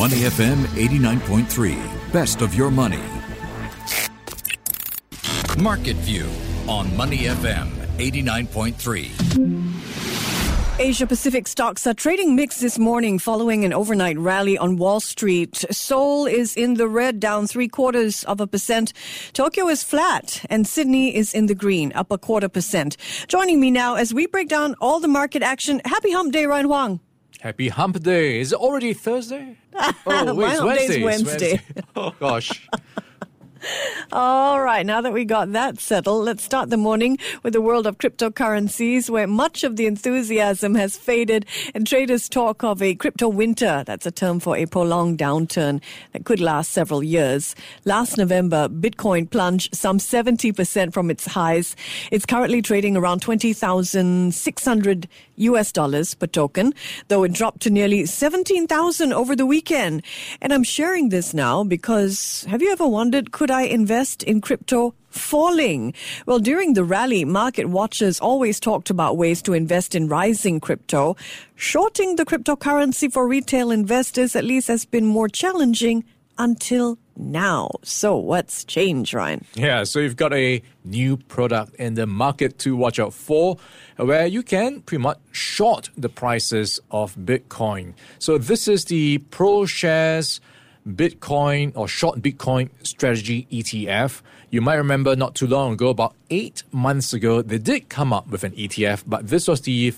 Money 0.00 0.22
FM 0.22 0.56
89.3. 0.80 1.76
Best 2.10 2.40
of 2.40 2.54
your 2.54 2.70
money. 2.70 3.02
Market 5.58 5.96
View 5.96 6.26
on 6.66 6.96
Money 6.96 7.24
FM 7.24 7.68
89.3. 7.98 10.80
Asia 10.80 11.06
Pacific 11.06 11.46
stocks 11.46 11.86
are 11.86 11.92
trading 11.92 12.34
mixed 12.34 12.62
this 12.62 12.78
morning 12.78 13.18
following 13.18 13.66
an 13.66 13.74
overnight 13.74 14.16
rally 14.16 14.56
on 14.56 14.78
Wall 14.78 15.00
Street. 15.00 15.66
Seoul 15.70 16.24
is 16.24 16.56
in 16.56 16.80
the 16.80 16.88
red, 16.88 17.20
down 17.20 17.46
three 17.46 17.68
quarters 17.68 18.24
of 18.24 18.40
a 18.40 18.46
percent. 18.46 18.94
Tokyo 19.34 19.68
is 19.68 19.82
flat, 19.82 20.46
and 20.48 20.66
Sydney 20.66 21.14
is 21.14 21.34
in 21.34 21.44
the 21.44 21.54
green, 21.54 21.92
up 21.94 22.10
a 22.10 22.16
quarter 22.16 22.48
percent. 22.48 22.96
Joining 23.28 23.60
me 23.60 23.70
now 23.70 23.96
as 23.96 24.14
we 24.14 24.26
break 24.26 24.48
down 24.48 24.74
all 24.80 24.98
the 24.98 25.08
market 25.08 25.42
action. 25.42 25.82
Happy 25.84 26.10
Hump 26.10 26.32
Day, 26.32 26.46
Ryan 26.46 26.64
Huang. 26.64 27.00
Happy 27.40 27.68
Hump 27.68 28.00
Day. 28.02 28.40
Is 28.40 28.52
it 28.52 28.58
already 28.58 28.92
Thursday? 28.92 29.56
Oh, 30.06 30.34
wait, 30.34 30.52
it's 30.52 30.62
Wednesday. 30.62 31.02
Wednesday. 31.04 31.50
Wednesday. 31.52 31.60
Oh, 31.96 32.14
gosh. 32.20 32.68
All 34.12 34.60
right, 34.60 34.84
now 34.84 35.00
that 35.02 35.12
we 35.12 35.24
got 35.24 35.52
that 35.52 35.78
settled, 35.78 36.24
let's 36.24 36.42
start 36.42 36.68
the 36.68 36.76
morning 36.76 37.16
with 37.44 37.52
the 37.52 37.60
world 37.60 37.86
of 37.86 37.98
cryptocurrencies, 37.98 39.08
where 39.08 39.28
much 39.28 39.62
of 39.62 39.76
the 39.76 39.86
enthusiasm 39.86 40.74
has 40.74 40.96
faded 40.96 41.46
and 41.76 41.86
traders 41.86 42.28
talk 42.28 42.64
of 42.64 42.82
a 42.82 42.96
crypto 42.96 43.28
winter. 43.28 43.84
That's 43.86 44.06
a 44.06 44.10
term 44.10 44.40
for 44.40 44.56
a 44.56 44.66
prolonged 44.66 45.18
downturn 45.18 45.80
that 46.10 46.24
could 46.24 46.40
last 46.40 46.72
several 46.72 47.04
years. 47.04 47.54
Last 47.84 48.18
November, 48.18 48.68
Bitcoin 48.68 49.30
plunged 49.30 49.76
some 49.76 49.98
70% 49.98 50.92
from 50.92 51.08
its 51.08 51.26
highs. 51.26 51.76
It's 52.10 52.26
currently 52.26 52.62
trading 52.62 52.96
around 52.96 53.22
20,600 53.22 55.08
US 55.36 55.70
dollars 55.70 56.14
per 56.14 56.26
token, 56.26 56.74
though 57.06 57.22
it 57.22 57.32
dropped 57.32 57.60
to 57.62 57.70
nearly 57.70 58.06
17,000 58.06 59.12
over 59.12 59.36
the 59.36 59.46
weekend. 59.46 60.02
And 60.42 60.52
I'm 60.52 60.64
sharing 60.64 61.10
this 61.10 61.32
now 61.32 61.62
because 61.62 62.44
have 62.48 62.60
you 62.60 62.72
ever 62.72 62.88
wondered, 62.88 63.30
could 63.30 63.52
I 63.52 63.62
invest 63.62 63.99
in 64.22 64.40
crypto 64.40 64.94
falling? 65.10 65.92
Well, 66.26 66.38
during 66.38 66.74
the 66.74 66.84
rally, 66.84 67.24
market 67.24 67.66
watchers 67.66 68.18
always 68.20 68.58
talked 68.58 68.90
about 68.90 69.16
ways 69.16 69.42
to 69.42 69.52
invest 69.52 69.94
in 69.94 70.08
rising 70.08 70.60
crypto. 70.60 71.16
Shorting 71.54 72.16
the 72.16 72.24
cryptocurrency 72.24 73.12
for 73.12 73.28
retail 73.28 73.70
investors 73.70 74.34
at 74.34 74.44
least 74.44 74.68
has 74.68 74.84
been 74.84 75.04
more 75.04 75.28
challenging 75.28 76.04
until 76.38 76.98
now. 77.16 77.70
So 77.82 78.16
what's 78.16 78.64
changed, 78.64 79.12
Ryan? 79.12 79.44
Yeah, 79.54 79.84
so 79.84 79.98
you've 79.98 80.16
got 80.16 80.32
a 80.32 80.62
new 80.84 81.18
product 81.18 81.74
in 81.74 81.94
the 81.94 82.06
market 82.06 82.58
to 82.60 82.74
watch 82.74 82.98
out 82.98 83.12
for 83.12 83.58
where 83.96 84.26
you 84.26 84.42
can 84.42 84.80
pretty 84.80 85.02
much 85.02 85.18
short 85.32 85.90
the 85.98 86.08
prices 86.08 86.80
of 86.90 87.14
Bitcoin. 87.16 87.92
So 88.18 88.38
this 88.38 88.66
is 88.68 88.86
the 88.86 89.18
ProShares 89.30 90.40
Bitcoin 90.88 91.72
or 91.74 91.88
short 91.88 92.20
Bitcoin 92.20 92.70
strategy 92.82 93.46
ETF. 93.50 94.22
You 94.50 94.60
might 94.60 94.76
remember 94.76 95.14
not 95.14 95.34
too 95.34 95.46
long 95.46 95.74
ago, 95.74 95.88
about 95.88 96.14
eight 96.30 96.62
months 96.72 97.12
ago, 97.12 97.42
they 97.42 97.58
did 97.58 97.88
come 97.88 98.12
up 98.12 98.28
with 98.28 98.44
an 98.44 98.52
ETF, 98.52 99.04
but 99.06 99.28
this 99.28 99.46
was 99.46 99.60
the 99.62 99.94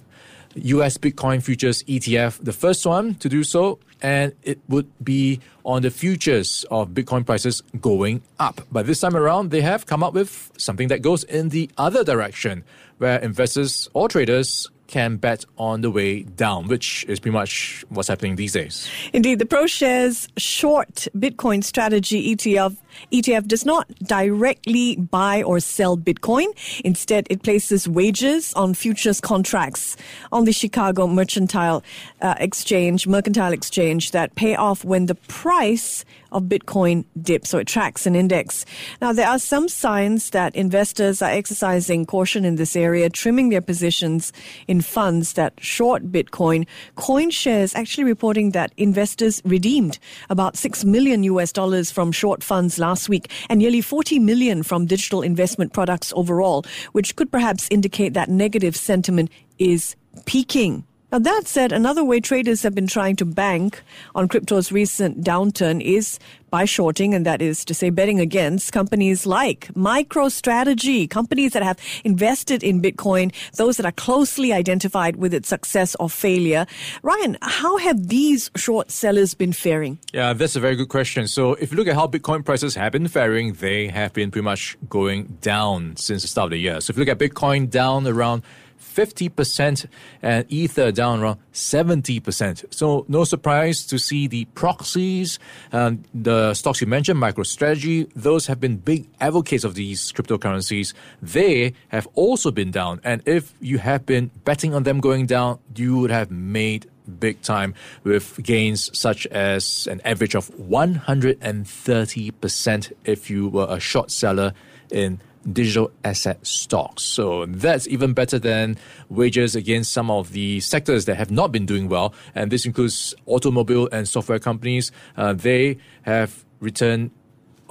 US 0.54 0.98
Bitcoin 0.98 1.42
futures 1.42 1.82
ETF, 1.84 2.44
the 2.44 2.52
first 2.52 2.84
one 2.84 3.14
to 3.16 3.28
do 3.28 3.42
so, 3.42 3.78
and 4.02 4.32
it 4.42 4.58
would 4.68 4.90
be 5.02 5.40
on 5.64 5.82
the 5.82 5.90
futures 5.90 6.64
of 6.70 6.90
Bitcoin 6.90 7.24
prices 7.24 7.62
going 7.80 8.20
up. 8.38 8.60
But 8.70 8.86
this 8.86 9.00
time 9.00 9.16
around, 9.16 9.50
they 9.50 9.62
have 9.62 9.86
come 9.86 10.02
up 10.02 10.12
with 10.12 10.50
something 10.58 10.88
that 10.88 11.00
goes 11.00 11.24
in 11.24 11.48
the 11.50 11.70
other 11.78 12.04
direction, 12.04 12.64
where 12.98 13.18
investors 13.20 13.88
or 13.94 14.08
traders 14.08 14.68
can 14.92 15.16
bet 15.16 15.44
on 15.56 15.80
the 15.80 15.90
way 15.90 16.22
down, 16.22 16.68
which 16.68 17.04
is 17.08 17.18
pretty 17.18 17.32
much 17.32 17.82
what's 17.88 18.08
happening 18.08 18.36
these 18.36 18.52
days. 18.52 18.86
Indeed, 19.14 19.38
the 19.38 19.46
ProShares 19.46 20.28
short 20.36 21.08
Bitcoin 21.16 21.64
strategy 21.64 22.36
ETF 22.36 22.76
ETF 23.12 23.46
does 23.46 23.64
not 23.64 23.88
directly 23.98 24.96
buy 24.96 25.42
or 25.42 25.60
sell 25.60 25.96
Bitcoin. 25.96 26.46
Instead, 26.84 27.26
it 27.30 27.42
places 27.42 27.88
wagers 27.88 28.52
on 28.54 28.74
futures 28.74 29.20
contracts 29.20 29.96
on 30.30 30.44
the 30.44 30.52
Chicago 30.52 31.06
Mercantile 31.06 31.82
uh, 32.20 32.34
Exchange, 32.38 33.06
Mercantile 33.06 33.52
Exchange 33.52 34.10
that 34.12 34.34
pay 34.34 34.54
off 34.54 34.84
when 34.84 35.06
the 35.06 35.14
price 35.14 36.04
of 36.32 36.44
Bitcoin 36.44 37.04
dips. 37.20 37.50
So 37.50 37.58
it 37.58 37.66
tracks 37.66 38.06
an 38.06 38.16
index. 38.16 38.64
Now, 39.00 39.12
there 39.12 39.28
are 39.28 39.38
some 39.38 39.68
signs 39.68 40.30
that 40.30 40.56
investors 40.56 41.22
are 41.22 41.30
exercising 41.30 42.06
caution 42.06 42.44
in 42.44 42.56
this 42.56 42.74
area, 42.74 43.08
trimming 43.10 43.50
their 43.50 43.60
positions 43.60 44.32
in 44.66 44.80
funds 44.80 45.34
that 45.34 45.52
short 45.58 46.10
Bitcoin. 46.10 46.66
CoinShares 46.96 47.74
actually 47.76 48.04
reporting 48.04 48.50
that 48.50 48.72
investors 48.76 49.42
redeemed 49.44 49.98
about 50.30 50.56
6 50.56 50.84
million 50.84 51.22
US 51.24 51.52
dollars 51.52 51.90
from 51.90 52.10
short 52.12 52.42
funds 52.42 52.78
last 52.82 53.08
week 53.08 53.30
and 53.48 53.58
nearly 53.58 53.80
40 53.80 54.18
million 54.18 54.62
from 54.62 54.86
digital 54.86 55.22
investment 55.22 55.72
products 55.72 56.12
overall, 56.14 56.66
which 56.92 57.16
could 57.16 57.30
perhaps 57.32 57.68
indicate 57.70 58.12
that 58.14 58.28
negative 58.28 58.76
sentiment 58.76 59.30
is 59.58 59.96
peaking. 60.26 60.84
Now, 61.12 61.18
that 61.18 61.46
said, 61.46 61.72
another 61.72 62.02
way 62.02 62.20
traders 62.20 62.62
have 62.62 62.74
been 62.74 62.86
trying 62.86 63.16
to 63.16 63.26
bank 63.26 63.82
on 64.14 64.28
crypto's 64.28 64.72
recent 64.72 65.22
downturn 65.22 65.82
is 65.82 66.18
by 66.48 66.64
shorting, 66.64 67.12
and 67.12 67.26
that 67.26 67.42
is 67.42 67.66
to 67.66 67.74
say, 67.74 67.90
betting 67.90 68.18
against 68.18 68.72
companies 68.72 69.26
like 69.26 69.68
MicroStrategy, 69.74 71.10
companies 71.10 71.52
that 71.52 71.62
have 71.62 71.78
invested 72.04 72.62
in 72.62 72.80
Bitcoin, 72.80 73.30
those 73.56 73.76
that 73.76 73.84
are 73.84 73.92
closely 73.92 74.54
identified 74.54 75.16
with 75.16 75.34
its 75.34 75.50
success 75.50 75.94
or 76.00 76.08
failure. 76.08 76.66
Ryan, 77.02 77.36
how 77.42 77.76
have 77.76 78.08
these 78.08 78.50
short 78.56 78.90
sellers 78.90 79.34
been 79.34 79.52
faring? 79.52 79.98
Yeah, 80.14 80.32
that's 80.32 80.56
a 80.56 80.60
very 80.60 80.76
good 80.76 80.88
question. 80.88 81.28
So, 81.28 81.52
if 81.54 81.72
you 81.72 81.76
look 81.76 81.88
at 81.88 81.94
how 81.94 82.06
Bitcoin 82.06 82.42
prices 82.42 82.74
have 82.76 82.92
been 82.92 83.08
faring, 83.08 83.52
they 83.52 83.88
have 83.88 84.14
been 84.14 84.30
pretty 84.30 84.46
much 84.46 84.78
going 84.88 85.24
down 85.42 85.96
since 85.96 86.22
the 86.22 86.28
start 86.28 86.46
of 86.46 86.50
the 86.52 86.58
year. 86.58 86.80
So, 86.80 86.90
if 86.90 86.96
you 86.96 87.04
look 87.04 87.10
at 87.10 87.18
Bitcoin 87.18 87.68
down 87.68 88.06
around 88.06 88.42
50% 88.82 89.86
and 90.20 90.52
Ether 90.52 90.92
down 90.92 91.20
around 91.20 91.38
70%. 91.52 92.74
So 92.74 93.04
no 93.08 93.24
surprise 93.24 93.86
to 93.86 93.98
see 93.98 94.26
the 94.26 94.44
proxies, 94.54 95.38
um, 95.72 96.02
the 96.12 96.54
stocks 96.54 96.80
you 96.80 96.86
mentioned, 96.86 97.20
MicroStrategy, 97.20 98.10
those 98.14 98.46
have 98.46 98.60
been 98.60 98.76
big 98.76 99.08
advocates 99.20 99.64
of 99.64 99.74
these 99.74 100.12
cryptocurrencies. 100.12 100.92
They 101.20 101.74
have 101.88 102.06
also 102.14 102.50
been 102.50 102.70
down. 102.70 103.00
And 103.04 103.22
if 103.26 103.54
you 103.60 103.78
have 103.78 104.04
been 104.04 104.30
betting 104.44 104.74
on 104.74 104.82
them 104.82 105.00
going 105.00 105.26
down, 105.26 105.58
you 105.74 105.98
would 105.98 106.10
have 106.10 106.30
made 106.30 106.86
big 107.18 107.42
time 107.42 107.74
with 108.04 108.40
gains 108.42 108.96
such 108.98 109.26
as 109.28 109.86
an 109.88 110.02
average 110.04 110.34
of 110.34 110.48
130% 110.56 112.92
if 113.04 113.30
you 113.30 113.48
were 113.48 113.66
a 113.68 113.80
short 113.80 114.10
seller 114.10 114.52
in 114.90 115.20
digital 115.50 115.90
asset 116.04 116.44
stocks. 116.46 117.02
So 117.02 117.46
that's 117.46 117.88
even 117.88 118.12
better 118.12 118.38
than 118.38 118.76
wages 119.08 119.54
against 119.56 119.92
some 119.92 120.10
of 120.10 120.32
the 120.32 120.60
sectors 120.60 121.04
that 121.06 121.16
have 121.16 121.30
not 121.30 121.52
been 121.52 121.66
doing 121.66 121.88
well. 121.88 122.14
And 122.34 122.50
this 122.50 122.66
includes 122.66 123.14
automobile 123.26 123.88
and 123.92 124.08
software 124.08 124.38
companies. 124.38 124.92
Uh, 125.16 125.32
they 125.32 125.78
have 126.02 126.44
returned 126.60 127.10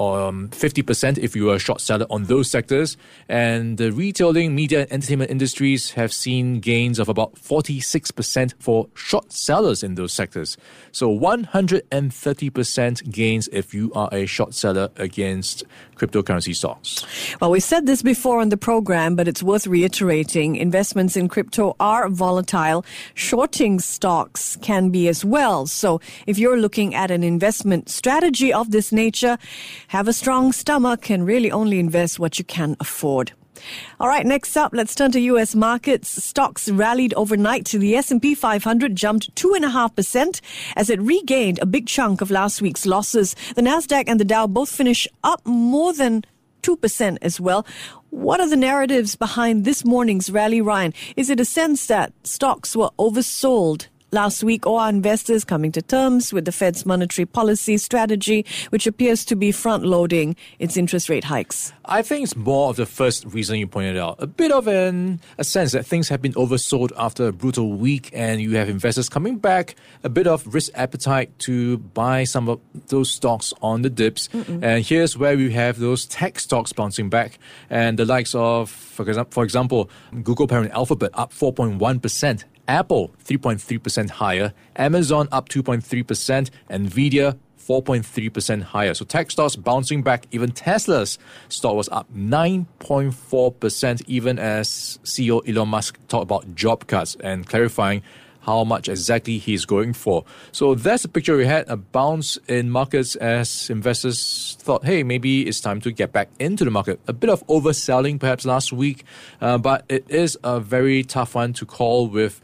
um, 0.02 0.50
50% 0.50 1.18
if 1.18 1.36
you 1.36 1.50
are 1.50 1.56
a 1.56 1.60
short 1.60 1.82
seller 1.82 2.06
on 2.10 2.26
those 2.26 2.50
sectors. 2.50 2.98
And 3.28 3.78
the 3.78 3.92
retailing, 3.92 4.56
media, 4.56 4.82
and 4.82 5.02
entertainment 5.02 5.32
industries 5.32 5.92
have 5.92 6.14
seen 6.14 6.60
gains 6.60 7.00
of 7.00 7.10
about 7.10 7.36
46% 7.36 8.54
for 8.60 8.88
short 8.94 9.32
sellers 9.32 9.84
in 9.84 9.96
those 9.96 10.14
sectors. 10.14 10.58
So 10.92 11.10
130% 11.10 13.12
gains 13.12 13.50
if 13.52 13.74
you 13.74 13.92
are 13.94 14.10
a 14.12 14.26
short 14.26 14.54
seller 14.54 14.90
against 14.98 15.64
cryptocurrency 15.96 16.56
stocks. 16.56 17.06
Well, 17.40 17.52
we 17.52 17.60
said 17.60 17.86
this 17.86 18.02
before 18.02 18.42
on 18.42 18.50
the 18.50 18.58
program, 18.58 19.16
but 19.16 19.28
it's 19.28 19.44
worth 19.44 19.68
reiterating. 19.68 20.56
Investments 20.56 21.16
in 21.16 21.28
crypto 21.28 21.76
are 21.80 22.10
volatile. 22.10 22.84
Shorting 23.14 23.80
stocks 23.80 24.58
can 24.62 24.90
be 24.90 25.08
as 25.08 25.24
well. 25.24 25.68
So 25.68 26.02
if 26.26 26.40
you're 26.40 26.58
looking 26.58 26.96
at 26.96 27.12
an 27.12 27.24
investment 27.24 27.90
strategy 27.90 28.52
of 28.52 28.72
this 28.72 28.92
nature, 28.92 29.38
have 29.92 30.08
a 30.08 30.14
strong 30.14 30.54
stomach 30.54 31.10
and 31.10 31.28
really 31.28 31.52
only 31.52 31.78
invest 31.78 32.18
what 32.18 32.40
you 32.40 32.46
can 32.46 32.78
afford. 32.80 33.34
All 34.00 34.08
right, 34.08 34.26
next 34.26 34.56
up, 34.56 34.72
let's 34.74 34.96
turn 34.96 35.12
to 35.12 35.20
U.S. 35.20 35.54
markets. 35.54 36.08
Stocks 36.24 36.70
rallied 36.70 37.14
overnight. 37.16 37.68
The 37.68 37.98
S&P 37.98 38.34
500 38.34 38.96
jumped 38.96 39.36
2.5% 39.36 40.40
as 40.78 40.90
it 40.90 41.02
regained 41.02 41.60
a 41.60 41.66
big 41.66 41.88
chunk 41.88 42.22
of 42.22 42.32
last 42.32 42.62
week's 42.62 42.86
losses. 42.86 43.36
The 43.58 43.62
Nasdaq 43.62 44.06
and 44.08 44.18
the 44.18 44.24
Dow 44.24 44.48
both 44.48 44.72
finished 44.72 45.10
up 45.26 45.46
more 45.46 45.92
than 45.92 46.24
2% 46.64 47.18
as 47.22 47.42
well. 47.42 47.66
What 48.12 48.40
are 48.40 48.48
the 48.48 48.56
narratives 48.56 49.18
behind 49.18 49.66
this 49.66 49.84
morning's 49.84 50.30
rally, 50.30 50.62
Ryan? 50.62 50.94
Is 51.18 51.30
it 51.30 51.42
a 51.42 51.46
sense 51.46 51.88
that 51.88 52.14
stocks 52.24 52.78
were 52.78 52.92
oversold 52.98 53.88
last 54.12 54.44
week, 54.44 54.66
or 54.68 54.80
are 54.80 54.90
investors 54.90 55.44
coming 55.44 55.72
to 55.72 55.82
terms 55.82 56.34
with 56.34 56.46
the 56.46 56.52
Fed's 56.52 56.86
monetary 56.86 57.26
policy 57.26 57.78
strategy, 57.78 58.46
which 58.70 58.88
appears 58.88 59.26
to 59.26 59.36
be 59.36 59.52
front 59.52 59.84
loading 59.84 60.36
its 60.60 60.78
interest 60.78 61.10
rate 61.10 61.24
hikes? 61.24 61.74
I 61.86 62.02
think 62.02 62.24
it's 62.24 62.36
more 62.36 62.70
of 62.70 62.76
the 62.76 62.86
first 62.86 63.26
reason 63.26 63.58
you 63.58 63.68
pointed 63.68 63.98
out. 63.98 64.16
A 64.20 64.28
bit 64.28 64.52
of 64.52 64.68
an, 64.68 65.20
a 65.38 65.44
sense 65.44 65.72
that 65.72 65.86
things 65.86 66.10
have 66.10 66.22
been 66.22 66.34
oversold 66.34 66.92
after 66.98 67.28
a 67.28 67.32
brutal 67.32 67.74
week, 67.74 68.10
and 68.14 68.42
you 68.42 68.56
have 68.56 68.70
investors 68.70 69.10
coming 69.10 69.38
back, 69.38 69.76
a 70.04 70.10
bit 70.10 70.28
of 70.28 70.54
risk 70.54 70.72
appetite 70.76 71.38
to 71.40 71.78
buy 71.78 72.24
some 72.24 72.50
of 72.50 72.60
those 72.88 73.10
stocks 73.10 73.54
on 73.62 73.82
the 73.82 73.90
dips. 73.90 74.28
Mm-mm. 74.30 74.64
And 74.64 74.86
here's 74.86 75.18
where 75.18 75.36
we 75.36 75.52
have 75.54 75.80
those 75.80 76.06
tech 76.06 76.40
stocks 76.40 76.74
bouncing 76.74 77.10
back, 77.10 77.40
and 77.70 77.98
the 77.98 78.06
likes 78.06 78.36
of, 78.36 78.70
for 78.70 79.08
example, 79.08 79.32
for 79.32 79.44
example 79.44 79.90
Google 80.24 80.48
parent 80.48 80.72
Alphabet 80.72 81.12
up 81.14 81.34
4.1%. 81.34 82.44
Apple 82.72 83.12
3.3% 83.26 84.10
higher, 84.12 84.54
Amazon 84.78 85.28
up 85.34 85.50
2.3%, 85.50 86.50
Nvidia 86.70 87.38
4.3% 87.60 88.62
higher. 88.64 88.94
So 88.94 89.04
tech 89.04 89.30
stocks 89.30 89.58
bouncing 89.58 90.04
back. 90.04 90.26
Even 90.32 90.54
Tesla's 90.54 91.20
stock 91.50 91.76
was 91.76 91.90
up 91.90 92.08
9.4%, 92.14 94.04
even 94.08 94.40
as 94.40 95.00
CEO 95.04 95.48
Elon 95.48 95.68
Musk 95.68 96.00
talked 96.08 96.24
about 96.24 96.56
job 96.56 96.88
cuts 96.88 97.18
and 97.22 97.46
clarifying 97.46 98.04
how 98.40 98.64
much 98.64 98.88
exactly 98.88 99.38
he's 99.38 99.66
going 99.66 99.92
for. 99.92 100.24
So 100.54 100.74
that's 100.74 101.04
the 101.04 101.10
picture 101.10 101.36
we 101.36 101.46
had 101.46 101.70
a 101.70 101.76
bounce 101.76 102.38
in 102.48 102.70
markets 102.70 103.16
as 103.18 103.70
investors 103.70 104.58
thought, 104.62 104.86
hey, 104.86 105.04
maybe 105.04 105.46
it's 105.46 105.60
time 105.60 105.82
to 105.82 105.92
get 105.92 106.14
back 106.14 106.30
into 106.40 106.64
the 106.64 106.72
market. 106.72 107.02
A 107.08 107.14
bit 107.14 107.30
of 107.30 107.46
overselling 107.48 108.18
perhaps 108.18 108.46
last 108.46 108.72
week, 108.72 109.04
uh, 109.42 109.58
but 109.58 109.84
it 109.90 110.10
is 110.10 110.38
a 110.44 110.62
very 110.62 111.04
tough 111.04 111.36
one 111.36 111.52
to 111.54 111.66
call 111.66 112.08
with 112.08 112.42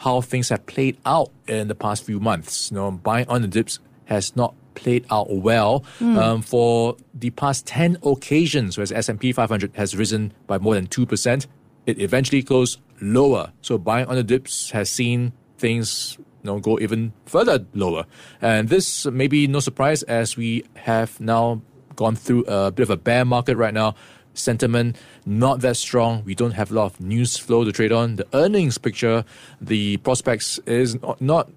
how 0.00 0.22
things 0.22 0.48
have 0.48 0.64
played 0.64 0.96
out 1.04 1.30
in 1.46 1.68
the 1.68 1.74
past 1.74 2.04
few 2.04 2.18
months. 2.18 2.70
You 2.70 2.76
know, 2.76 2.90
buying 2.90 3.28
on 3.28 3.42
the 3.42 3.48
dips 3.48 3.78
has 4.06 4.34
not 4.34 4.54
played 4.74 5.04
out 5.10 5.30
well 5.30 5.84
mm. 5.98 6.16
um, 6.16 6.40
for 6.40 6.96
the 7.12 7.28
past 7.30 7.66
10 7.66 7.98
occasions 8.02 8.78
whereas 8.78 8.92
S&P 8.92 9.32
500 9.32 9.74
has 9.74 9.96
risen 9.96 10.32
by 10.46 10.58
more 10.58 10.74
than 10.74 10.86
2% 10.86 11.46
it 11.86 12.00
eventually 12.00 12.40
goes 12.40 12.78
lower 13.00 13.52
so 13.62 13.76
buying 13.76 14.06
on 14.06 14.14
the 14.14 14.22
dips 14.22 14.70
has 14.70 14.88
seen 14.88 15.32
things 15.58 16.16
you 16.18 16.24
know, 16.44 16.60
go 16.60 16.78
even 16.78 17.12
further 17.26 17.66
lower 17.74 18.06
and 18.40 18.68
this 18.68 19.06
may 19.06 19.26
be 19.26 19.48
no 19.48 19.58
surprise 19.58 20.04
as 20.04 20.36
we 20.36 20.64
have 20.74 21.20
now 21.20 21.60
gone 21.96 22.14
through 22.14 22.44
a 22.44 22.70
bit 22.70 22.84
of 22.84 22.90
a 22.90 22.96
bear 22.96 23.24
market 23.24 23.56
right 23.56 23.74
now 23.74 23.94
sentiment 24.40 24.96
not 25.26 25.60
that 25.60 25.76
strong. 25.76 26.24
We 26.24 26.34
don't 26.34 26.52
have 26.52 26.70
a 26.70 26.74
lot 26.74 26.86
of 26.86 27.00
news 27.00 27.36
flow 27.36 27.64
to 27.64 27.72
trade 27.72 27.92
on. 27.92 28.16
The 28.16 28.26
earnings 28.32 28.78
picture, 28.78 29.24
the 29.60 29.98
prospects 29.98 30.58
is 30.66 30.96
not 31.20 31.50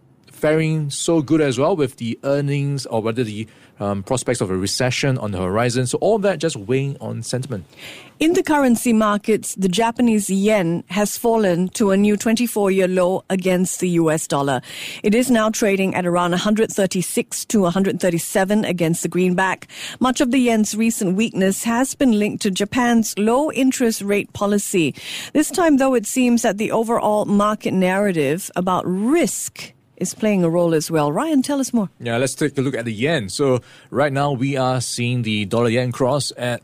faring 0.43 0.89
so 0.89 1.21
good 1.21 1.39
as 1.39 1.57
well 1.57 1.73
with 1.73 1.95
the 1.95 2.19
earnings 2.25 2.85
or 2.87 3.01
whether 3.01 3.23
the 3.23 3.47
um, 3.79 4.03
prospects 4.03 4.41
of 4.41 4.51
a 4.51 4.57
recession 4.57 5.17
on 5.17 5.31
the 5.31 5.37
horizon. 5.37 5.87
So 5.87 5.97
all 5.99 6.19
that 6.19 6.37
just 6.37 6.57
weighing 6.57 6.97
on 6.99 7.23
sentiment. 7.23 7.65
In 8.19 8.33
the 8.33 8.43
currency 8.43 8.91
markets, 8.91 9.55
the 9.55 9.69
Japanese 9.69 10.29
yen 10.29 10.83
has 10.89 11.17
fallen 11.17 11.69
to 11.69 11.91
a 11.91 11.97
new 11.97 12.17
24 12.17 12.71
year 12.71 12.89
low 12.89 13.23
against 13.29 13.79
the 13.79 13.87
US 14.01 14.27
dollar. 14.27 14.59
It 15.01 15.15
is 15.15 15.31
now 15.31 15.49
trading 15.49 15.95
at 15.95 16.05
around 16.05 16.31
136 16.31 17.45
to 17.45 17.61
137 17.61 18.65
against 18.65 19.01
the 19.01 19.07
greenback. 19.07 19.69
Much 20.01 20.19
of 20.19 20.31
the 20.31 20.39
yen's 20.39 20.75
recent 20.75 21.15
weakness 21.15 21.63
has 21.63 21.95
been 21.95 22.19
linked 22.19 22.41
to 22.41 22.51
Japan's 22.51 23.17
low 23.17 23.49
interest 23.53 24.01
rate 24.01 24.33
policy. 24.33 24.93
This 25.31 25.49
time, 25.49 25.77
though, 25.77 25.93
it 25.93 26.05
seems 26.05 26.41
that 26.41 26.57
the 26.57 26.71
overall 26.73 27.23
market 27.23 27.73
narrative 27.73 28.51
about 28.57 28.85
risk 28.85 29.73
is 29.97 30.13
playing 30.13 30.43
a 30.43 30.49
role 30.49 30.73
as 30.73 30.91
well. 30.91 31.11
Ryan, 31.11 31.41
tell 31.41 31.59
us 31.59 31.73
more. 31.73 31.89
Yeah, 31.99 32.17
let's 32.17 32.35
take 32.35 32.57
a 32.57 32.61
look 32.61 32.75
at 32.75 32.85
the 32.85 32.93
yen. 32.93 33.29
So, 33.29 33.61
right 33.89 34.11
now 34.11 34.31
we 34.31 34.57
are 34.57 34.81
seeing 34.81 35.21
the 35.23 35.45
dollar 35.45 35.69
yen 35.69 35.91
cross 35.91 36.31
at 36.37 36.61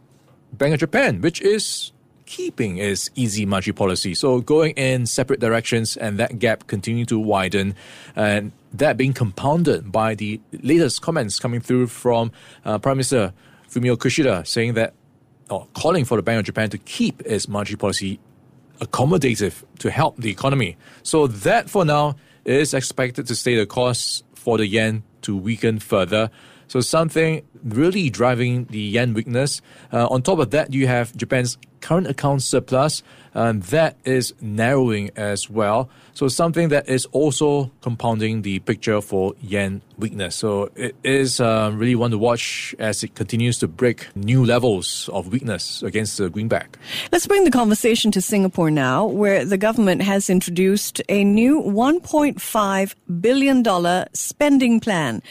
Bank 0.52 0.75
of 0.75 0.81
Japan, 0.81 1.20
which 1.20 1.41
is 1.41 1.93
keeping 2.26 2.78
its 2.78 3.10
easy 3.14 3.46
monetary 3.46 3.74
policy. 3.74 4.14
So 4.14 4.40
going 4.40 4.72
in 4.72 5.06
separate 5.06 5.40
directions 5.40 5.96
and 5.96 6.18
that 6.18 6.38
gap 6.38 6.66
continuing 6.66 7.06
to 7.06 7.18
widen 7.18 7.74
and 8.16 8.52
that 8.72 8.96
being 8.96 9.12
compounded 9.12 9.92
by 9.92 10.14
the 10.14 10.40
latest 10.62 11.02
comments 11.02 11.38
coming 11.38 11.60
through 11.60 11.88
from 11.88 12.32
uh, 12.64 12.78
Prime 12.78 12.96
Minister 12.96 13.32
Fumio 13.68 13.96
Kishida 13.96 14.46
saying 14.46 14.74
that 14.74 14.94
or 15.50 15.66
calling 15.74 16.04
for 16.04 16.16
the 16.16 16.22
Bank 16.22 16.38
of 16.38 16.46
Japan 16.46 16.70
to 16.70 16.78
keep 16.78 17.20
its 17.22 17.48
monetary 17.48 17.76
policy 17.76 18.18
accommodative 18.80 19.62
to 19.78 19.90
help 19.90 20.16
the 20.16 20.30
economy. 20.30 20.76
So 21.02 21.26
that 21.26 21.70
for 21.70 21.84
now 21.84 22.16
is 22.44 22.74
expected 22.74 23.26
to 23.26 23.34
stay 23.34 23.56
the 23.56 23.66
course 23.66 24.22
for 24.34 24.58
the 24.58 24.66
yen 24.66 25.02
to 25.22 25.36
weaken 25.36 25.78
further. 25.78 26.30
So 26.68 26.80
something 26.80 27.42
really 27.62 28.10
driving 28.10 28.64
the 28.66 28.80
yen 28.80 29.14
weakness. 29.14 29.60
Uh, 29.92 30.06
on 30.08 30.22
top 30.22 30.38
of 30.38 30.50
that, 30.50 30.72
you 30.72 30.86
have 30.86 31.14
Japan's 31.16 31.56
current 31.84 32.06
account 32.06 32.42
surplus, 32.42 33.02
and 33.34 33.62
that 33.64 33.96
is 34.04 34.32
narrowing 34.40 35.10
as 35.16 35.50
well. 35.50 35.90
So 36.14 36.28
something 36.28 36.70
that 36.70 36.88
is 36.88 37.04
also 37.12 37.70
compounding 37.82 38.40
the 38.42 38.60
picture 38.60 39.00
for 39.02 39.34
yen 39.42 39.82
weakness. 39.99 40.37
So 40.37 40.70
it 40.76 40.94
is 41.02 41.41
uh, 41.41 41.70
really 41.75 41.94
one 41.94 42.11
to 42.11 42.19
watch 42.19 42.75
as 42.79 43.02
it 43.02 43.14
continues 43.14 43.58
to 43.58 43.69
break 43.69 44.14
new 44.17 44.44
levels 44.44 45.08
of 45.12 45.29
weakness 45.29 45.82
against 45.82 46.19
the 46.19 46.29
greenback. 46.29 46.79
Let's 47.12 47.26
bring 47.26 47.44
the 47.44 47.50
conversation 47.50 48.11
to 48.12 48.20
Singapore 48.20 48.70
now, 48.70 49.06
where 49.06 49.44
the 49.44 49.58
government 49.58 50.02
has 50.02 50.31
introduced 50.31 51.00
a 51.08 51.25
new 51.25 51.62
$1.5 51.62 52.94
billion 53.20 54.06
spending 54.14 54.81
plan 54.81 55.23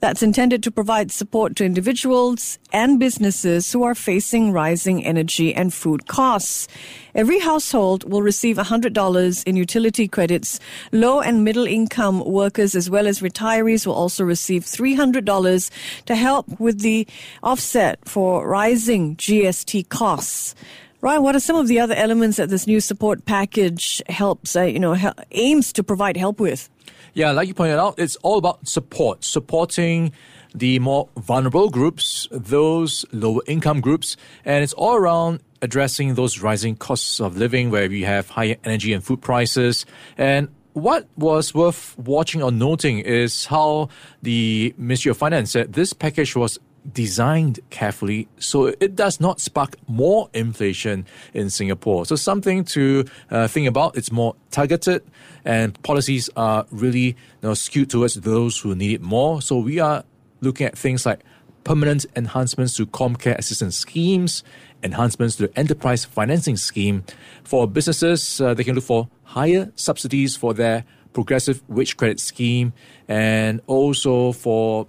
that's 0.00 0.22
intended 0.22 0.62
to 0.62 0.70
provide 0.70 1.10
support 1.10 1.56
to 1.56 1.64
individuals 1.64 2.58
and 2.72 3.00
businesses 3.00 3.72
who 3.72 3.82
are 3.82 3.94
facing 3.94 4.52
rising 4.52 5.04
energy 5.04 5.54
and 5.54 5.74
food 5.74 6.06
costs. 6.06 6.68
Every 7.14 7.40
household 7.40 8.08
will 8.08 8.22
receive 8.22 8.58
$100 8.58 9.44
in 9.44 9.56
utility 9.56 10.06
credits. 10.06 10.60
Low 10.92 11.20
and 11.20 11.42
middle 11.42 11.66
income 11.66 12.24
workers 12.24 12.76
as 12.76 12.88
well 12.88 13.08
as 13.08 13.20
retirees 13.20 13.86
will 13.86 13.94
also 13.94 14.07
receive 14.16 14.64
$300 14.64 15.70
to 16.06 16.14
help 16.14 16.60
with 16.60 16.80
the 16.80 17.06
offset 17.42 17.98
for 18.08 18.46
rising 18.46 19.16
GST 19.16 19.88
costs. 19.88 20.54
Ryan, 21.00 21.22
what 21.22 21.36
are 21.36 21.40
some 21.40 21.56
of 21.56 21.68
the 21.68 21.78
other 21.78 21.94
elements 21.94 22.38
that 22.38 22.48
this 22.48 22.66
new 22.66 22.80
support 22.80 23.24
package 23.24 24.02
helps, 24.08 24.56
uh, 24.56 24.62
you 24.62 24.80
know, 24.80 24.96
aims 25.30 25.72
to 25.74 25.84
provide 25.84 26.16
help 26.16 26.40
with? 26.40 26.68
Yeah, 27.14 27.30
like 27.30 27.48
you 27.48 27.54
pointed 27.54 27.78
out, 27.78 27.94
it's 27.98 28.16
all 28.16 28.38
about 28.38 28.66
support, 28.66 29.24
supporting 29.24 30.12
the 30.54 30.78
more 30.78 31.08
vulnerable 31.16 31.70
groups, 31.70 32.26
those 32.30 33.04
lower 33.12 33.42
income 33.46 33.80
groups, 33.80 34.16
and 34.44 34.64
it's 34.64 34.72
all 34.72 34.96
around 34.96 35.40
addressing 35.62 36.14
those 36.14 36.40
rising 36.40 36.76
costs 36.76 37.20
of 37.20 37.36
living 37.36 37.70
where 37.70 37.88
we 37.88 38.02
have 38.02 38.28
higher 38.30 38.56
energy 38.64 38.92
and 38.92 39.04
food 39.04 39.20
prices. 39.20 39.84
And 40.16 40.48
what 40.78 41.06
was 41.16 41.54
worth 41.54 41.98
watching 41.98 42.42
or 42.42 42.50
noting 42.50 43.00
is 43.00 43.46
how 43.46 43.88
the 44.22 44.74
Ministry 44.76 45.10
of 45.10 45.16
Finance 45.16 45.50
said 45.52 45.72
this 45.72 45.92
package 45.92 46.36
was 46.36 46.58
designed 46.92 47.60
carefully 47.70 48.28
so 48.38 48.66
it 48.80 48.96
does 48.96 49.20
not 49.20 49.40
spark 49.40 49.76
more 49.88 50.30
inflation 50.32 51.06
in 51.34 51.50
Singapore. 51.50 52.06
So 52.06 52.16
something 52.16 52.64
to 52.66 53.04
uh, 53.30 53.48
think 53.48 53.68
about. 53.68 53.96
It's 53.96 54.10
more 54.10 54.36
targeted 54.50 55.02
and 55.44 55.80
policies 55.82 56.30
are 56.36 56.66
really 56.70 57.00
you 57.08 57.16
know, 57.42 57.54
skewed 57.54 57.90
towards 57.90 58.14
those 58.14 58.58
who 58.58 58.74
need 58.74 58.92
it 58.94 59.02
more. 59.02 59.42
So 59.42 59.58
we 59.58 59.80
are 59.80 60.04
looking 60.40 60.66
at 60.66 60.78
things 60.78 61.04
like 61.04 61.20
permanent 61.64 62.06
enhancements 62.16 62.76
to 62.76 62.86
ComCare 62.86 63.36
assistance 63.36 63.76
schemes, 63.76 64.42
enhancements 64.82 65.36
to 65.36 65.48
the 65.48 65.58
enterprise 65.58 66.04
financing 66.04 66.56
scheme. 66.56 67.04
For 67.44 67.66
businesses, 67.66 68.40
uh, 68.40 68.54
they 68.54 68.64
can 68.64 68.74
look 68.74 68.84
for 68.84 69.08
higher 69.24 69.72
subsidies 69.76 70.36
for 70.36 70.54
their 70.54 70.84
progressive 71.12 71.62
wage 71.68 71.96
credit 71.96 72.20
scheme 72.20 72.72
and 73.08 73.60
also 73.66 74.32
for 74.32 74.86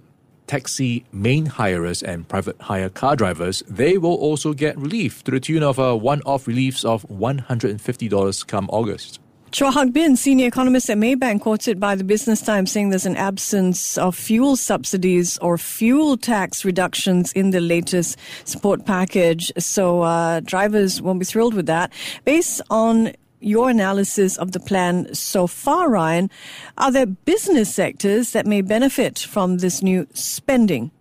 taxi 0.50 1.04
main 1.12 1.46
hirers 1.46 2.02
and 2.02 2.26
private 2.26 2.60
hire 2.60 2.88
car 2.88 3.14
drivers, 3.14 3.62
they 3.68 3.96
will 3.96 4.16
also 4.16 4.52
get 4.52 4.76
relief 4.76 5.22
to 5.22 5.30
the 5.30 5.38
tune 5.38 5.62
of 5.62 5.78
a 5.78 5.96
one-off 5.96 6.48
reliefs 6.48 6.84
of 6.84 7.06
$150 7.08 8.46
come 8.48 8.68
August. 8.70 9.19
Chua 9.52 9.72
Hak 9.72 9.92
Bin, 9.92 10.14
senior 10.14 10.46
economist 10.46 10.88
at 10.90 10.96
Maybank, 10.96 11.40
quoted 11.40 11.80
by 11.80 11.96
the 11.96 12.04
Business 12.04 12.40
Times 12.40 12.70
saying 12.70 12.90
there's 12.90 13.04
an 13.04 13.16
absence 13.16 13.98
of 13.98 14.14
fuel 14.14 14.54
subsidies 14.54 15.38
or 15.38 15.58
fuel 15.58 16.16
tax 16.16 16.64
reductions 16.64 17.32
in 17.32 17.50
the 17.50 17.60
latest 17.60 18.16
support 18.44 18.86
package. 18.86 19.50
So 19.58 20.02
uh, 20.02 20.38
drivers 20.38 21.02
won't 21.02 21.18
be 21.18 21.24
thrilled 21.24 21.54
with 21.54 21.66
that. 21.66 21.92
Based 22.24 22.62
on 22.70 23.12
your 23.40 23.68
analysis 23.68 24.36
of 24.36 24.52
the 24.52 24.60
plan 24.60 25.12
so 25.16 25.48
far, 25.48 25.90
Ryan, 25.90 26.30
are 26.78 26.92
there 26.92 27.06
business 27.06 27.74
sectors 27.74 28.30
that 28.30 28.46
may 28.46 28.60
benefit 28.60 29.18
from 29.18 29.58
this 29.58 29.82
new 29.82 30.06
spending? 30.14 30.92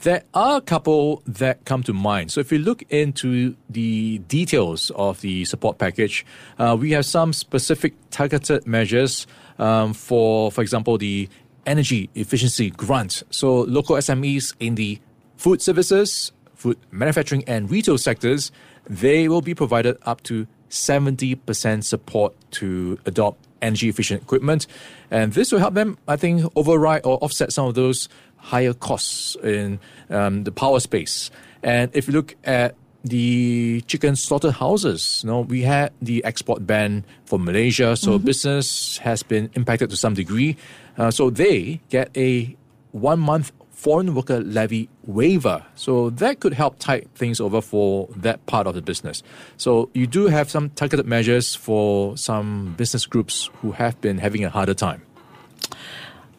There 0.00 0.22
are 0.34 0.58
a 0.58 0.60
couple 0.60 1.22
that 1.26 1.64
come 1.64 1.82
to 1.84 1.92
mind. 1.92 2.30
So 2.30 2.40
if 2.40 2.52
you 2.52 2.58
look 2.58 2.82
into 2.90 3.56
the 3.70 4.18
details 4.18 4.90
of 4.94 5.20
the 5.22 5.44
support 5.46 5.78
package, 5.78 6.26
uh, 6.58 6.76
we 6.78 6.90
have 6.92 7.06
some 7.06 7.32
specific 7.32 7.94
targeted 8.10 8.66
measures 8.66 9.26
um, 9.58 9.94
for, 9.94 10.52
for 10.52 10.60
example, 10.60 10.98
the 10.98 11.28
energy 11.64 12.10
efficiency 12.14 12.70
grant. 12.70 13.22
So 13.30 13.62
local 13.62 13.96
SMEs 13.96 14.54
in 14.60 14.74
the 14.74 15.00
food 15.36 15.62
services, 15.62 16.32
food 16.54 16.78
manufacturing, 16.90 17.44
and 17.46 17.70
retail 17.70 17.98
sectors, 17.98 18.52
they 18.88 19.28
will 19.28 19.42
be 19.42 19.54
provided 19.54 19.96
up 20.02 20.22
to 20.24 20.46
70% 20.70 21.84
support 21.84 22.34
to 22.52 22.98
adopt 23.06 23.46
energy 23.62 23.88
efficient 23.88 24.22
equipment. 24.22 24.66
And 25.10 25.32
this 25.32 25.52
will 25.52 25.58
help 25.58 25.74
them, 25.74 25.98
I 26.06 26.16
think, 26.16 26.50
override 26.56 27.02
or 27.04 27.18
offset 27.18 27.52
some 27.52 27.66
of 27.66 27.74
those 27.74 28.08
higher 28.46 28.72
costs 28.72 29.36
in 29.42 29.80
um, 30.08 30.44
the 30.44 30.52
power 30.52 30.78
space. 30.78 31.30
And 31.62 31.90
if 31.94 32.06
you 32.06 32.14
look 32.14 32.36
at 32.44 32.76
the 33.02 33.82
chicken 33.82 34.14
slaughterhouses, 34.14 35.22
you 35.22 35.30
know, 35.30 35.40
we 35.40 35.62
had 35.62 35.92
the 36.00 36.24
export 36.24 36.66
ban 36.66 37.04
for 37.24 37.38
Malaysia, 37.38 37.96
so 37.96 38.12
mm-hmm. 38.12 38.26
business 38.26 38.98
has 38.98 39.22
been 39.22 39.50
impacted 39.54 39.90
to 39.90 39.96
some 39.96 40.14
degree. 40.14 40.56
Uh, 40.96 41.10
so 41.10 41.30
they 41.30 41.80
get 41.90 42.10
a 42.16 42.56
one 42.92 43.18
month 43.18 43.52
foreign 43.72 44.14
worker 44.14 44.40
levy 44.40 44.88
waiver. 45.04 45.64
So 45.74 46.10
that 46.10 46.40
could 46.40 46.54
help 46.54 46.78
tide 46.78 47.08
things 47.14 47.40
over 47.40 47.60
for 47.60 48.08
that 48.16 48.44
part 48.46 48.66
of 48.66 48.74
the 48.74 48.82
business. 48.82 49.22
So 49.58 49.90
you 49.92 50.06
do 50.06 50.26
have 50.26 50.50
some 50.50 50.70
targeted 50.70 51.06
measures 51.06 51.54
for 51.54 52.16
some 52.16 52.74
business 52.78 53.06
groups 53.06 53.50
who 53.60 53.72
have 53.72 54.00
been 54.00 54.18
having 54.18 54.44
a 54.44 54.50
harder 54.50 54.74
time. 54.74 55.02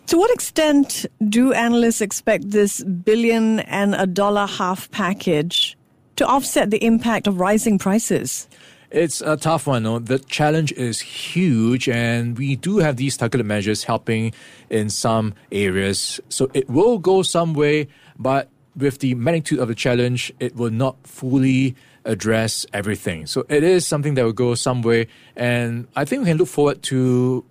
To 0.07 0.17
what 0.17 0.31
extent 0.31 1.05
do 1.27 1.51
analysts 1.51 1.99
expect 1.99 2.51
this 2.51 2.81
billion 2.81 3.59
and 3.59 3.93
a 3.93 4.07
dollar 4.07 4.45
half 4.45 4.89
package 4.91 5.77
to 6.15 6.25
offset 6.25 6.71
the 6.71 6.81
impact 6.83 7.27
of 7.27 7.41
rising 7.41 7.77
prices? 7.77 8.47
It's 8.89 9.19
a 9.19 9.35
tough 9.35 9.67
one. 9.67 9.83
No? 9.83 9.99
The 9.99 10.19
challenge 10.19 10.71
is 10.71 11.01
huge, 11.01 11.89
and 11.89 12.37
we 12.37 12.55
do 12.55 12.77
have 12.77 12.95
these 12.95 13.17
targeted 13.17 13.45
measures 13.45 13.83
helping 13.83 14.33
in 14.69 14.89
some 14.89 15.33
areas. 15.51 16.21
So 16.29 16.49
it 16.53 16.69
will 16.69 16.99
go 16.99 17.21
some 17.21 17.53
way, 17.53 17.89
but 18.17 18.47
with 18.77 18.99
the 18.99 19.13
magnitude 19.15 19.59
of 19.59 19.67
the 19.67 19.75
challenge, 19.75 20.31
it 20.39 20.55
will 20.55 20.71
not 20.71 20.95
fully 21.05 21.75
address 22.05 22.65
everything. 22.71 23.25
So 23.25 23.45
it 23.49 23.61
is 23.61 23.85
something 23.85 24.13
that 24.13 24.23
will 24.23 24.31
go 24.31 24.55
some 24.55 24.81
way, 24.83 25.07
and 25.35 25.85
I 25.97 26.05
think 26.05 26.21
we 26.21 26.29
can 26.29 26.37
look 26.37 26.47
forward 26.47 26.81
to 26.83 27.43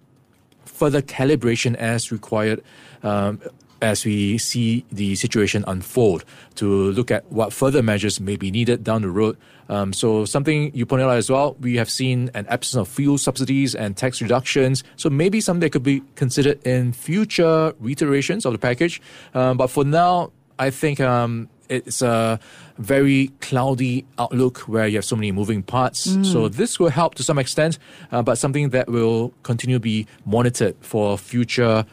further 0.66 1.02
calibration 1.02 1.75
as 1.76 2.12
required. 2.12 2.62
Um, 3.02 3.40
as 3.82 4.06
we 4.06 4.38
see 4.38 4.87
the 4.90 5.14
situation 5.16 5.62
unfold, 5.66 6.25
to 6.54 6.92
look 6.92 7.11
at 7.11 7.30
what 7.30 7.52
further 7.52 7.82
measures 7.82 8.18
may 8.18 8.35
be 8.37 8.50
needed 8.50 8.82
down 8.82 9.02
the 9.02 9.11
road 9.11 9.37
um, 9.68 9.92
so 9.92 10.25
something 10.25 10.70
you 10.75 10.87
pointed 10.87 11.04
out 11.04 11.16
as 11.16 11.30
well, 11.30 11.56
we 11.61 11.76
have 11.76 11.90
seen 11.90 12.30
an 12.35 12.46
absence 12.49 12.80
of 12.80 12.88
fuel 12.88 13.18
subsidies 13.18 13.75
and 13.75 13.96
tax 13.96 14.23
reductions. 14.23 14.85
So 14.96 15.11
maybe 15.11 15.40
something 15.40 15.61
that 15.61 15.70
could 15.70 15.82
be 15.82 16.02
considered 16.14 16.64
in 16.66 16.92
future 16.92 17.75
reiterations 17.80 18.44
of 18.46 18.52
the 18.52 18.58
package. 18.58 19.00
Um, 19.35 19.56
but 19.56 19.68
for 19.68 19.85
now, 19.85 20.32
I 20.58 20.70
think 20.70 21.00
um, 21.00 21.49
it's 21.68 22.02
a 22.02 22.38
very 22.78 23.28
cloudy 23.40 24.04
outlook 24.18 24.58
where 24.61 24.87
you 24.87 24.96
have 24.96 25.04
so 25.04 25.16
many 25.16 25.32
moving 25.32 25.62
parts. 25.62 26.06
Mm. 26.06 26.26
So 26.26 26.49
this 26.49 26.78
will 26.78 26.90
help 26.90 27.14
to 27.16 27.23
some 27.23 27.38
extent, 27.38 27.78
uh, 28.12 28.23
but 28.23 28.37
something 28.37 28.70
that 28.70 28.88
will 28.88 29.32
continue 29.42 29.76
to 29.76 29.80
be 29.80 30.06
monitored 30.25 30.76
for 30.80 31.18
future 31.18 31.85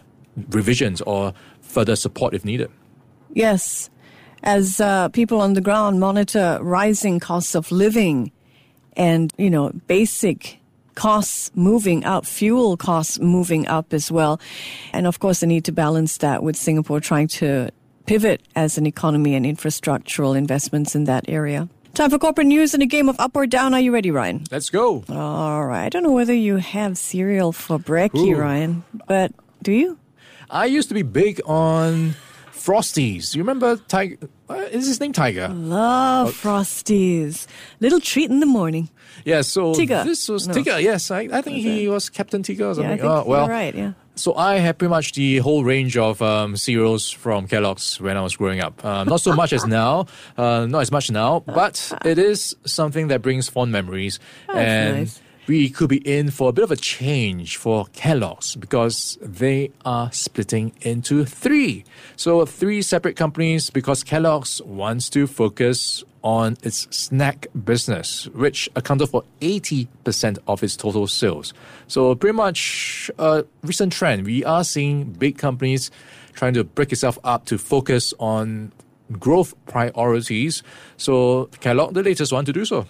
revisions 0.50 1.01
or 1.01 1.34
further 1.62 1.96
support 1.96 2.34
if 2.34 2.44
needed. 2.44 2.70
Yes 3.34 3.89
as 4.44 4.82
uh, 4.82 5.10
people 5.10 5.42
on 5.42 5.53
the 5.53 5.62
ground 5.62 6.00
monitor 6.00 6.60
rising 6.62 7.20
costs 7.20 7.56
of 7.56 7.72
living 7.72 8.32
and, 8.96 9.34
you 9.38 9.50
know, 9.50 9.72
basic 9.88 10.60
costs 10.96 11.50
moving 11.56 12.03
up, 12.03 12.25
fuel 12.25 12.77
costs 12.77 13.20
moving 13.20 13.68
up 13.68 13.94
as 13.94 14.12
well. 14.12 14.39
And 14.92 15.08
of 15.08 15.20
course, 15.20 15.39
they 15.39 15.48
need 15.48 15.65
to 15.65 15.72
balance 15.72 16.18
that 16.18 16.44
with 16.44 16.56
Singapore 16.56 17.00
trying 17.00 17.27
to 17.30 17.72
pivot 18.06 18.42
as 18.56 18.78
an 18.78 18.86
economy 18.86 19.36
and 19.36 19.46
infrastructural 19.46 20.38
investments 20.38 20.96
in 20.96 21.06
that 21.06 21.26
area. 21.28 21.70
Time 21.94 22.10
for 22.10 22.18
corporate 22.18 22.48
news 22.48 22.74
and 22.74 22.82
a 22.82 22.88
game 22.88 23.08
of 23.08 23.20
up 23.20 23.36
or 23.36 23.46
down. 23.46 23.74
Are 23.74 23.80
you 23.80 23.94
ready, 23.94 24.10
Ryan? 24.10 24.46
Let's 24.50 24.72
go. 24.72 25.04
All 25.10 25.66
right. 25.66 25.86
I 25.86 25.90
don't 25.90 26.02
know 26.02 26.12
whether 26.12 26.34
you 26.34 26.58
have 26.58 26.98
cereal 26.98 27.52
for 27.52 27.78
brekkie. 27.78 28.36
Ryan, 28.36 28.84
but 29.08 29.32
do 29.62 29.72
you? 29.72 30.00
I 30.50 30.66
used 30.66 30.88
to 30.90 30.96
be 30.96 31.04
big 31.04 31.40
on 31.46 32.16
Frosties. 32.52 33.36
You 33.36 33.42
remember 33.42 33.76
Tiger? 33.76 34.18
Uh, 34.50 34.56
is 34.72 34.88
his 34.88 35.00
name 35.00 35.14
Tiger? 35.14 35.50
Love 35.50 36.30
oh. 36.30 36.32
Frosties. 36.32 37.46
Little 37.80 38.00
treat 38.00 38.30
in 38.30 38.40
the 38.40 38.46
morning. 38.46 38.90
Yeah, 39.26 39.42
so 39.42 39.74
Tigger. 39.74 40.04
this 40.04 40.28
was 40.30 40.48
no. 40.48 40.54
Tigger. 40.54 40.82
Yes, 40.82 41.12
I, 41.12 41.28
I 41.32 41.42
think 41.42 41.58
he 41.58 41.88
was 41.88 42.10
Captain 42.10 42.42
Tigger 42.42 42.72
or 42.72 42.74
something. 42.74 42.84
Yeah, 42.86 42.94
I 42.94 42.98
think 42.98 43.26
oh, 43.28 43.30
well, 43.30 43.48
right. 43.48 43.76
Yeah. 43.76 43.94
So 44.15 44.36
I 44.36 44.55
had 44.55 44.77
pretty 44.77 44.89
much 44.91 45.13
the 45.13 45.39
whole 45.39 45.63
range 45.63 45.98
of 45.98 46.22
um, 46.22 46.55
cereals 46.55 47.10
from 47.10 47.48
Kellogg's 47.48 48.00
when 48.00 48.15
I 48.15 48.22
was 48.22 48.36
growing 48.36 48.60
up. 48.60 48.84
Um, 48.86 49.08
not 49.08 49.22
so 49.22 49.34
much 49.34 49.53
as 49.53 49.65
now, 49.65 50.05
uh, 50.38 50.67
not 50.67 50.82
as 50.82 50.91
much 50.91 51.10
now, 51.10 51.39
but 51.39 51.91
it 52.05 52.20
is 52.20 52.55
something 52.65 53.08
that 53.08 53.22
brings 53.24 53.50
fond 53.50 53.72
memories. 53.72 54.20
That's 54.48 54.60
and 54.60 54.98
nice 54.98 55.20
we 55.48 55.70
could 55.70 55.90
be 55.90 55.98
in 55.98 56.32
for 56.32 56.50
a 56.50 56.54
bit 56.54 56.64
of 56.64 56.72
a 56.72 56.76
change 56.76 57.58
for 57.58 57.86
Kellogg's 57.94 58.56
because 58.56 59.18
they 59.22 59.72
are 59.84 60.12
splitting 60.12 60.74
into 60.82 61.26
three. 61.26 61.84
So, 62.16 62.46
three 62.46 62.82
separate 62.82 63.16
companies 63.16 63.70
because 63.70 64.04
Kellogg's 64.04 64.62
wants 64.62 65.10
to 65.10 65.28
focus 65.28 66.04
on 66.24 66.56
its 66.64 66.88
snack 66.96 67.48
business, 67.66 68.28
which 68.30 68.70
accounted 68.78 69.10
for 69.10 69.26
80% 69.42 70.38
of 70.48 70.64
its 70.64 70.78
total 70.78 71.08
sales. 71.08 71.54
So, 71.88 72.16
pretty 72.16 72.36
much 72.36 73.12
a 73.20 73.46
recent 73.64 73.92
trend. 73.92 74.26
We 74.26 74.46
are 74.46 74.64
seeing 74.64 75.12
big 75.12 75.38
companies 75.38 75.92
trying 76.34 76.54
to 76.54 76.64
break 76.64 76.92
itself 76.92 77.20
up 77.24 77.46
to 77.46 77.58
focus 77.58 78.14
on 78.20 78.72
growth 79.20 79.53
priorities. 79.65 80.63
So 80.98 81.50
Kellogg, 81.60 81.93
the 81.93 82.03
latest 82.03 82.32
one 82.32 82.46
to 82.46 82.53
do 82.53 82.65
so. 82.65 82.86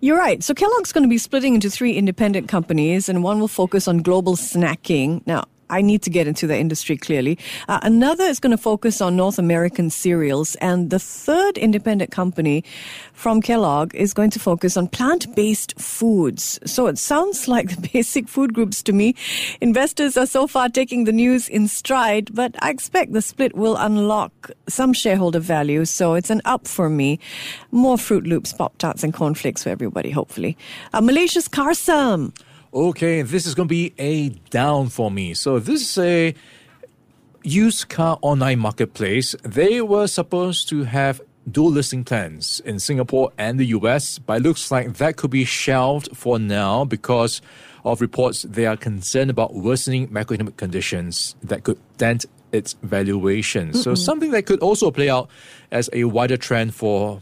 You're 0.00 0.18
right. 0.18 0.42
So 0.42 0.54
Kellogg's 0.54 0.92
going 0.92 1.04
to 1.04 1.08
be 1.08 1.18
splitting 1.18 1.54
into 1.54 1.70
three 1.70 1.92
independent 1.94 2.48
companies, 2.48 3.08
and 3.08 3.22
one 3.22 3.40
will 3.40 3.48
focus 3.48 3.88
on 3.88 3.98
global 3.98 4.36
snacking. 4.36 5.26
Now, 5.26 5.44
I 5.70 5.82
need 5.82 6.02
to 6.02 6.10
get 6.10 6.26
into 6.26 6.46
the 6.46 6.56
industry 6.56 6.96
clearly. 6.96 7.38
Uh, 7.68 7.80
another 7.82 8.24
is 8.24 8.40
going 8.40 8.50
to 8.50 8.62
focus 8.62 9.00
on 9.00 9.16
North 9.16 9.38
American 9.38 9.90
cereals. 9.90 10.54
And 10.56 10.90
the 10.90 10.98
third 10.98 11.58
independent 11.58 12.10
company 12.10 12.64
from 13.12 13.40
Kellogg 13.40 13.94
is 13.94 14.12
going 14.12 14.30
to 14.30 14.38
focus 14.38 14.76
on 14.76 14.88
plant 14.88 15.34
based 15.34 15.78
foods. 15.80 16.58
So 16.64 16.86
it 16.86 16.98
sounds 16.98 17.48
like 17.54 17.74
the 17.74 17.88
basic 17.92 18.28
food 18.28 18.54
groups 18.54 18.82
to 18.84 18.92
me. 18.92 19.14
Investors 19.60 20.16
are 20.16 20.26
so 20.26 20.46
far 20.46 20.68
taking 20.68 21.04
the 21.04 21.12
news 21.12 21.48
in 21.48 21.68
stride, 21.68 22.34
but 22.34 22.54
I 22.60 22.70
expect 22.70 23.12
the 23.12 23.22
split 23.22 23.54
will 23.54 23.76
unlock 23.76 24.50
some 24.68 24.92
shareholder 24.92 25.40
value. 25.40 25.84
So 25.84 26.14
it's 26.14 26.30
an 26.30 26.42
up 26.44 26.66
for 26.66 26.88
me. 26.90 27.18
More 27.70 27.96
Froot 27.96 28.26
Loops, 28.26 28.52
Pop 28.52 28.76
Tarts, 28.78 29.02
and 29.02 29.12
cornflakes 29.14 29.62
for 29.62 29.70
everybody, 29.70 30.10
hopefully. 30.10 30.56
Uh, 30.92 31.00
Malaysia's 31.00 31.48
Carsome 31.48 32.32
okay, 32.74 33.22
this 33.22 33.46
is 33.46 33.54
going 33.54 33.68
to 33.68 33.72
be 33.72 33.94
a 33.98 34.30
down 34.50 34.88
for 34.88 35.10
me. 35.10 35.34
So 35.34 35.58
this 35.58 35.82
is 35.82 35.98
a 35.98 36.34
used 37.42 37.88
car 37.88 38.18
online 38.20 38.58
marketplace. 38.58 39.36
They 39.44 39.80
were 39.80 40.06
supposed 40.06 40.68
to 40.70 40.84
have 40.84 41.20
dual 41.50 41.70
listing 41.70 42.04
plans 42.04 42.60
in 42.64 42.78
Singapore 42.80 43.30
and 43.38 43.60
the 43.60 43.66
US, 43.66 44.18
but 44.18 44.38
it 44.38 44.42
looks 44.42 44.70
like 44.70 44.94
that 44.94 45.16
could 45.16 45.30
be 45.30 45.44
shelved 45.44 46.08
for 46.16 46.38
now 46.38 46.84
because 46.84 47.40
of 47.84 48.00
reports 48.00 48.42
they 48.42 48.66
are 48.66 48.78
concerned 48.78 49.30
about 49.30 49.54
worsening 49.54 50.08
macroeconomic 50.08 50.56
conditions 50.56 51.36
that 51.42 51.64
could 51.64 51.78
dent 51.98 52.24
its 52.50 52.74
valuation. 52.82 53.68
Mm-hmm. 53.68 53.80
So 53.80 53.94
something 53.94 54.30
that 54.30 54.46
could 54.46 54.60
also 54.60 54.90
play 54.90 55.10
out 55.10 55.28
as 55.70 55.90
a 55.92 56.04
wider 56.04 56.38
trend 56.38 56.74
for 56.74 57.20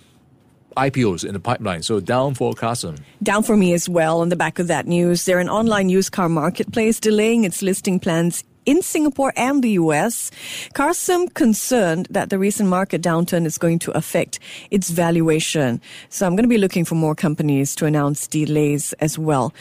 IPOs 0.77 1.25
in 1.25 1.35
the 1.35 1.41
pipeline. 1.41 1.83
So 1.83 2.01
down 2.01 2.35
for 2.35 2.55
Carsome. 2.55 2.99
Down 3.23 3.43
for 3.43 3.57
me 3.57 3.73
as 3.73 3.89
well 3.89 4.21
on 4.21 4.29
the 4.29 4.37
back 4.37 4.59
of 4.59 4.69
that 4.69 4.87
news. 4.87 5.25
They're 5.25 5.39
an 5.41 5.49
online 5.49 5.89
used 5.89 6.13
car 6.13 6.29
marketplace 6.29 7.01
delaying 7.01 7.45
its 7.45 7.63
listing 7.63 8.01
plans 8.01 8.45
in 8.65 8.83
Singapore 8.83 9.33
and 9.37 9.63
the 9.63 9.71
US. 9.71 10.31
Carsome 10.75 11.29
concerned 11.29 12.07
that 12.11 12.31
the 12.31 12.39
recent 12.39 12.69
market 12.69 13.03
downturn 13.03 13.47
is 13.47 13.59
going 13.59 13.79
to 13.81 13.91
affect 13.93 14.39
its 14.71 14.91
valuation. 14.91 15.81
So 16.09 16.27
I'm 16.27 16.37
going 16.37 16.45
to 16.45 16.49
be 16.49 16.59
looking 16.59 16.85
for 16.85 16.95
more 16.95 17.15
companies 17.15 17.75
to 17.77 17.87
announce 17.87 18.27
delays 18.27 18.93
as 18.95 19.19
well. 19.19 19.53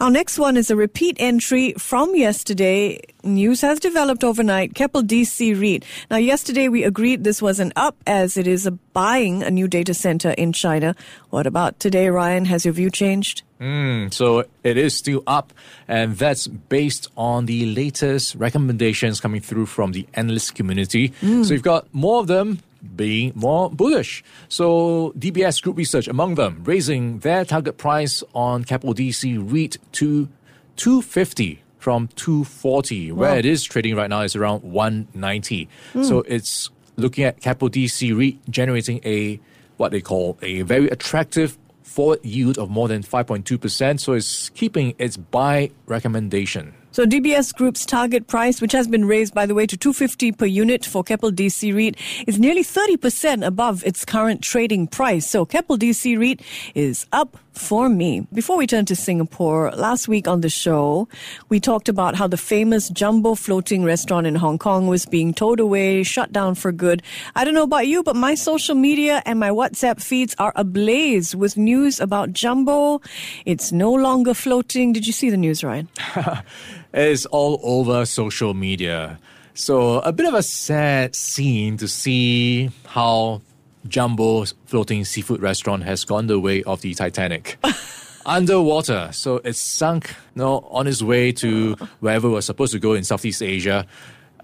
Our 0.00 0.12
next 0.12 0.38
one 0.38 0.56
is 0.56 0.70
a 0.70 0.76
repeat 0.76 1.16
entry 1.18 1.72
from 1.72 2.14
yesterday. 2.14 3.00
News 3.24 3.62
has 3.62 3.80
developed 3.80 4.22
overnight. 4.22 4.76
Keppel 4.76 5.02
DC 5.02 5.60
REIT. 5.60 5.84
Now, 6.08 6.18
yesterday 6.18 6.68
we 6.68 6.84
agreed 6.84 7.24
this 7.24 7.42
was 7.42 7.58
an 7.58 7.72
up 7.74 7.96
as 8.06 8.36
it 8.36 8.46
is 8.46 8.64
a 8.64 8.70
buying 8.70 9.42
a 9.42 9.50
new 9.50 9.66
data 9.66 9.94
center 9.94 10.30
in 10.30 10.52
China. 10.52 10.94
What 11.30 11.48
about 11.48 11.80
today, 11.80 12.10
Ryan? 12.10 12.44
Has 12.44 12.64
your 12.64 12.74
view 12.74 12.90
changed? 12.90 13.42
Mm, 13.60 14.14
so 14.14 14.44
it 14.62 14.76
is 14.76 14.94
still 14.94 15.24
up, 15.26 15.52
and 15.88 16.16
that's 16.16 16.46
based 16.46 17.08
on 17.16 17.46
the 17.46 17.66
latest 17.66 18.36
recommendations 18.36 19.20
coming 19.20 19.40
through 19.40 19.66
from 19.66 19.90
the 19.90 20.06
analyst 20.14 20.54
community. 20.54 21.08
Mm. 21.22 21.44
So 21.44 21.54
you've 21.54 21.64
got 21.64 21.92
more 21.92 22.20
of 22.20 22.28
them 22.28 22.60
being 22.96 23.32
more 23.34 23.70
bullish. 23.70 24.22
So 24.48 25.12
DBS 25.18 25.62
Group 25.62 25.76
Research 25.76 26.08
among 26.08 26.36
them 26.36 26.62
raising 26.64 27.20
their 27.20 27.44
target 27.44 27.78
price 27.78 28.22
on 28.34 28.64
Keppel 28.64 28.94
DC 28.94 29.52
REIT 29.52 29.78
to 29.92 30.28
250 30.76 31.62
from 31.78 32.08
240 32.16 33.12
wow. 33.12 33.20
where 33.20 33.38
it 33.38 33.44
is 33.44 33.64
trading 33.64 33.96
right 33.96 34.10
now 34.10 34.22
is 34.22 34.36
around 34.36 34.62
190. 34.62 35.68
Mm. 35.94 36.04
So 36.04 36.20
it's 36.22 36.70
looking 36.96 37.24
at 37.24 37.40
Keppel 37.40 37.70
DC 37.70 38.16
REIT 38.16 38.38
generating 38.50 39.00
a 39.04 39.40
what 39.76 39.92
they 39.92 40.00
call 40.00 40.38
a 40.42 40.62
very 40.62 40.88
attractive 40.88 41.56
forward 41.82 42.24
yield 42.24 42.58
of 42.58 42.68
more 42.68 42.88
than 42.88 43.02
5.2%. 43.02 44.00
So 44.00 44.12
it's 44.12 44.50
keeping 44.50 44.94
its 44.98 45.16
buy 45.16 45.70
recommendation. 45.86 46.74
So 46.90 47.04
DBS 47.06 47.54
Group's 47.54 47.84
target 47.84 48.26
price, 48.26 48.60
which 48.60 48.72
has 48.72 48.88
been 48.88 49.04
raised, 49.04 49.34
by 49.34 49.46
the 49.46 49.54
way, 49.54 49.66
to 49.66 49.76
250 49.76 50.32
per 50.32 50.46
unit 50.46 50.84
for 50.84 51.04
Keppel 51.04 51.30
DC 51.30 51.74
REIT, 51.74 51.96
is 52.26 52.38
nearly 52.38 52.64
30% 52.64 53.46
above 53.46 53.84
its 53.84 54.04
current 54.04 54.42
trading 54.42 54.86
price. 54.86 55.28
So 55.28 55.44
Keppel 55.44 55.76
DC 55.76 56.18
REIT 56.18 56.40
is 56.74 57.06
up 57.12 57.36
for 57.58 57.88
me. 57.88 58.26
Before 58.32 58.56
we 58.56 58.66
turn 58.66 58.84
to 58.86 58.96
Singapore, 58.96 59.72
last 59.72 60.08
week 60.08 60.28
on 60.28 60.40
the 60.40 60.48
show, 60.48 61.08
we 61.48 61.60
talked 61.60 61.88
about 61.88 62.14
how 62.14 62.26
the 62.26 62.36
famous 62.36 62.88
Jumbo 62.88 63.34
floating 63.34 63.84
restaurant 63.84 64.26
in 64.26 64.36
Hong 64.36 64.58
Kong 64.58 64.86
was 64.86 65.04
being 65.04 65.34
towed 65.34 65.60
away, 65.60 66.02
shut 66.02 66.32
down 66.32 66.54
for 66.54 66.72
good. 66.72 67.02
I 67.34 67.44
don't 67.44 67.54
know 67.54 67.64
about 67.64 67.86
you, 67.86 68.02
but 68.02 68.16
my 68.16 68.34
social 68.34 68.74
media 68.74 69.22
and 69.26 69.38
my 69.38 69.50
WhatsApp 69.50 70.00
feeds 70.02 70.34
are 70.38 70.52
ablaze 70.56 71.34
with 71.34 71.56
news 71.56 72.00
about 72.00 72.32
Jumbo. 72.32 73.00
It's 73.44 73.72
no 73.72 73.92
longer 73.92 74.34
floating. 74.34 74.92
Did 74.92 75.06
you 75.06 75.12
see 75.12 75.30
the 75.30 75.36
news, 75.36 75.64
Ryan? 75.64 75.88
it's 76.94 77.26
all 77.26 77.60
over 77.62 78.06
social 78.06 78.54
media. 78.54 79.18
So, 79.54 79.98
a 80.00 80.12
bit 80.12 80.26
of 80.26 80.34
a 80.34 80.42
sad 80.42 81.16
scene 81.16 81.76
to 81.78 81.88
see 81.88 82.70
how 82.86 83.42
Jumbo's 83.88 84.54
floating 84.66 85.04
seafood 85.04 85.40
restaurant 85.40 85.82
has 85.84 86.04
gone 86.04 86.26
the 86.26 86.38
way 86.38 86.62
of 86.64 86.80
the 86.80 86.94
Titanic. 86.94 87.58
Underwater, 88.26 89.08
so 89.12 89.36
it's 89.44 89.60
sunk 89.60 90.10
you 90.34 90.42
know, 90.42 90.68
on 90.70 90.86
its 90.86 91.02
way 91.02 91.32
to 91.32 91.74
wherever 92.00 92.28
we're 92.28 92.42
supposed 92.42 92.72
to 92.72 92.78
go 92.78 92.92
in 92.92 93.02
Southeast 93.04 93.42
Asia. 93.42 93.86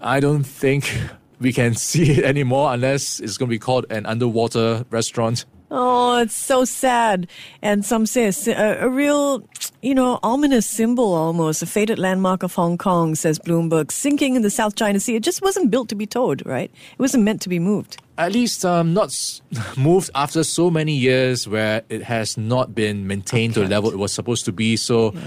I 0.01 0.19
don't 0.19 0.43
think 0.43 0.91
we 1.39 1.53
can 1.53 1.75
see 1.75 2.11
it 2.11 2.23
anymore 2.23 2.73
unless 2.73 3.19
it's 3.19 3.37
going 3.37 3.49
to 3.49 3.53
be 3.53 3.59
called 3.59 3.85
an 3.89 4.05
underwater 4.05 4.85
restaurant. 4.89 5.45
Oh, 5.71 6.19
it's 6.19 6.35
so 6.35 6.63
sad. 6.63 7.27
And 7.61 7.83
some 7.83 8.05
say 8.05 8.31
a, 8.47 8.85
a, 8.85 8.89
real, 8.89 9.47
you 9.81 9.93
know, 9.93 10.19
ominous 10.23 10.65
symbol 10.65 11.13
almost, 11.13 11.61
a 11.61 11.65
faded 11.65 11.99
landmark 11.99 12.43
of 12.43 12.53
Hong 12.55 12.77
Kong, 12.77 13.15
says 13.15 13.39
Bloomberg, 13.39 13.91
sinking 13.91 14.35
in 14.35 14.41
the 14.41 14.49
South 14.49 14.75
China 14.75 14.99
Sea. 14.99 15.15
It 15.15 15.23
just 15.23 15.41
wasn't 15.41 15.71
built 15.71 15.89
to 15.89 15.95
be 15.95 16.05
towed, 16.05 16.45
right? 16.45 16.71
It 16.71 16.99
wasn't 16.99 17.23
meant 17.23 17.41
to 17.43 17.49
be 17.49 17.59
moved. 17.59 17.97
At 18.17 18.31
least 18.31 18.65
um, 18.65 18.93
not 18.93 19.41
moved 19.77 20.09
after 20.15 20.43
so 20.43 20.71
many 20.71 20.93
years 20.93 21.47
where 21.47 21.83
it 21.89 22.03
has 22.03 22.37
not 22.37 22.73
been 22.73 23.07
maintained 23.07 23.53
to 23.55 23.61
the 23.61 23.67
level 23.67 23.91
it 23.91 23.97
was 23.97 24.13
supposed 24.13 24.45
to 24.45 24.51
be. 24.51 24.75
So 24.77 25.13
yeah. 25.13 25.21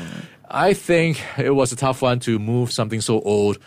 I 0.51 0.73
think 0.73 1.23
it 1.37 1.51
was 1.51 1.73
a 1.73 1.77
tough 1.77 2.03
one 2.03 2.21
to 2.21 2.39
move 2.39 2.73
something 2.73 3.01
so 3.01 3.21
old 3.21 3.59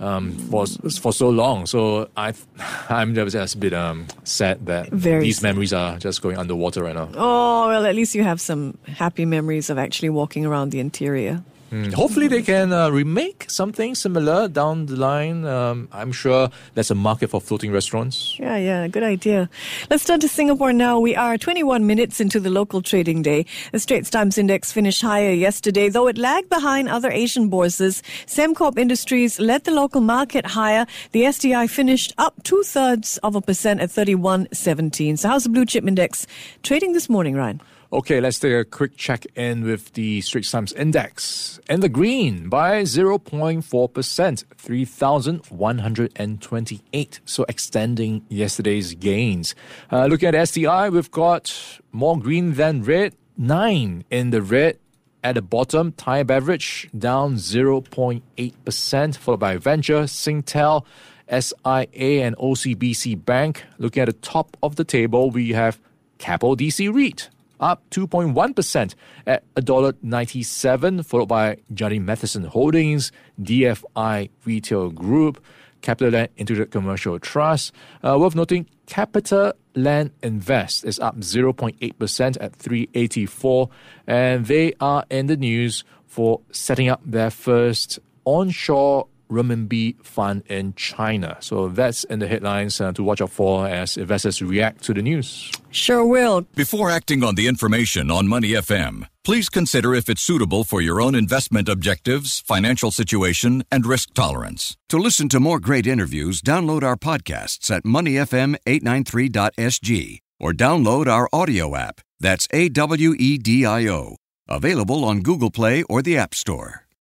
um, 0.00 0.32
for 0.50 0.66
for 0.66 1.12
so 1.12 1.28
long. 1.30 1.66
So 1.66 2.08
I, 2.16 2.34
I'm 2.88 3.14
just 3.14 3.54
a 3.54 3.58
bit 3.58 3.72
um, 3.72 4.06
sad 4.24 4.66
that 4.66 4.90
Very 4.90 5.24
these 5.24 5.36
sad. 5.38 5.42
memories 5.42 5.72
are 5.72 5.98
just 5.98 6.22
going 6.22 6.36
underwater 6.38 6.82
right 6.82 6.94
now. 6.94 7.08
Oh 7.14 7.68
well, 7.68 7.86
at 7.86 7.94
least 7.94 8.14
you 8.14 8.22
have 8.22 8.40
some 8.40 8.76
happy 8.86 9.24
memories 9.24 9.70
of 9.70 9.78
actually 9.78 10.10
walking 10.10 10.46
around 10.46 10.70
the 10.70 10.80
interior. 10.80 11.42
Mm, 11.72 11.92
hopefully, 11.94 12.28
they 12.28 12.42
can 12.42 12.72
uh, 12.72 12.90
remake 12.90 13.50
something 13.50 13.94
similar 13.96 14.46
down 14.46 14.86
the 14.86 14.94
line. 14.94 15.44
Um, 15.44 15.88
I'm 15.92 16.12
sure 16.12 16.48
there's 16.74 16.92
a 16.92 16.94
market 16.94 17.30
for 17.30 17.40
floating 17.40 17.72
restaurants. 17.72 18.38
Yeah, 18.38 18.56
yeah, 18.56 18.86
good 18.86 19.02
idea. 19.02 19.50
Let's 19.90 20.04
turn 20.04 20.20
to 20.20 20.28
Singapore 20.28 20.72
now. 20.72 21.00
We 21.00 21.16
are 21.16 21.36
21 21.36 21.84
minutes 21.86 22.20
into 22.20 22.38
the 22.38 22.50
local 22.50 22.82
trading 22.82 23.22
day. 23.22 23.46
The 23.72 23.80
Straits 23.80 24.10
Times 24.10 24.38
Index 24.38 24.70
finished 24.70 25.02
higher 25.02 25.32
yesterday, 25.32 25.88
though 25.88 26.06
it 26.06 26.18
lagged 26.18 26.50
behind 26.50 26.88
other 26.88 27.10
Asian 27.10 27.48
bourses. 27.48 28.02
Sembcorp 28.26 28.78
Industries 28.78 29.40
led 29.40 29.64
the 29.64 29.72
local 29.72 30.00
market 30.00 30.46
higher. 30.46 30.86
The 31.10 31.30
STI 31.32 31.66
finished 31.66 32.14
up 32.16 32.40
two 32.44 32.62
thirds 32.62 33.18
of 33.18 33.34
a 33.34 33.40
percent 33.40 33.80
at 33.80 33.90
31.17. 33.90 35.18
So, 35.18 35.28
how's 35.28 35.44
the 35.44 35.50
blue 35.50 35.66
chip 35.66 35.84
index 35.84 36.28
trading 36.62 36.92
this 36.92 37.08
morning, 37.08 37.34
Ryan? 37.34 37.60
Okay, 37.96 38.20
let's 38.20 38.38
take 38.38 38.52
a 38.52 38.62
quick 38.62 38.94
check 38.98 39.24
in 39.36 39.64
with 39.64 39.94
the 39.94 40.20
Straits 40.20 40.50
Times 40.50 40.74
Index. 40.74 41.58
In 41.66 41.80
the 41.80 41.88
green 41.88 42.50
by 42.50 42.82
0.4%, 42.82 44.44
3,128. 44.54 47.20
So 47.24 47.46
extending 47.48 48.22
yesterday's 48.28 48.94
gains. 48.96 49.54
Uh, 49.90 50.04
looking 50.04 50.34
at 50.34 50.46
STI, 50.46 50.90
we've 50.90 51.10
got 51.10 51.80
more 51.90 52.18
green 52.18 52.52
than 52.52 52.82
red, 52.82 53.14
9 53.38 54.04
in 54.10 54.28
the 54.28 54.42
red. 54.42 54.78
At 55.24 55.36
the 55.36 55.42
bottom, 55.42 55.92
Thai 55.92 56.22
Beverage 56.24 56.90
down 56.98 57.36
0.8%, 57.36 59.16
followed 59.16 59.40
by 59.40 59.56
Venture, 59.56 60.02
Singtel, 60.02 60.84
SIA, 61.30 62.26
and 62.26 62.36
OCBC 62.36 63.24
Bank. 63.24 63.64
Looking 63.78 64.02
at 64.02 64.08
the 64.08 64.12
top 64.12 64.54
of 64.62 64.76
the 64.76 64.84
table, 64.84 65.30
we 65.30 65.52
have 65.52 65.80
Keppel 66.18 66.58
DC 66.58 66.94
REIT 66.94 67.30
up 67.60 67.82
2.1% 67.90 68.94
at 69.26 69.54
$1.97, 69.54 71.04
followed 71.04 71.26
by 71.26 71.56
Jardine 71.72 72.04
Matheson 72.04 72.44
Holdings, 72.44 73.12
DFI 73.40 74.30
Retail 74.44 74.90
Group, 74.90 75.42
CapitaLand 75.82 76.28
Integrated 76.36 76.72
Commercial 76.72 77.18
Trust. 77.18 77.72
Uh, 78.02 78.16
worth 78.18 78.34
noting, 78.34 78.66
Capital 78.86 79.52
Land 79.74 80.10
Invest 80.22 80.84
is 80.84 80.98
up 80.98 81.18
0.8% 81.18 82.36
at 82.40 82.56
384, 82.56 83.68
and 84.06 84.46
they 84.46 84.72
are 84.80 85.04
in 85.10 85.26
the 85.26 85.36
news 85.36 85.84
for 86.06 86.40
setting 86.50 86.88
up 86.88 87.00
their 87.04 87.30
first 87.30 87.98
onshore 88.24 89.06
renminbi 89.30 89.96
fund 90.04 90.42
in 90.46 90.74
China. 90.74 91.36
So 91.40 91.68
that's 91.68 92.04
in 92.04 92.20
the 92.20 92.28
headlines 92.28 92.80
uh, 92.80 92.92
to 92.92 93.02
watch 93.02 93.20
out 93.20 93.30
for 93.30 93.66
as 93.66 93.96
investors 93.96 94.40
react 94.42 94.84
to 94.84 94.94
the 94.94 95.02
news. 95.02 95.50
Sure 95.70 96.04
will. 96.04 96.42
Before 96.54 96.90
acting 96.90 97.22
on 97.22 97.34
the 97.34 97.48
information 97.48 98.10
on 98.10 98.28
Money 98.28 98.50
FM, 98.50 99.06
please 99.24 99.48
consider 99.48 99.94
if 99.94 100.08
it's 100.08 100.22
suitable 100.22 100.64
for 100.64 100.80
your 100.80 101.00
own 101.00 101.14
investment 101.14 101.68
objectives, 101.68 102.40
financial 102.40 102.90
situation, 102.90 103.62
and 103.70 103.86
risk 103.86 104.14
tolerance. 104.14 104.76
To 104.88 104.98
listen 104.98 105.28
to 105.30 105.40
more 105.40 105.60
great 105.60 105.86
interviews, 105.86 106.40
download 106.40 106.82
our 106.82 106.96
podcasts 106.96 107.70
at 107.70 107.84
moneyfm893.sg 107.84 110.18
or 110.38 110.52
download 110.52 111.06
our 111.08 111.28
audio 111.32 111.74
app. 111.76 112.00
That's 112.20 112.46
A 112.52 112.68
W 112.70 113.14
E 113.18 113.38
D 113.38 113.66
I 113.66 113.88
O. 113.88 114.16
Available 114.48 115.04
on 115.04 115.22
Google 115.22 115.50
Play 115.50 115.82
or 115.84 116.02
the 116.02 116.16
App 116.16 116.34
Store. 116.34 116.85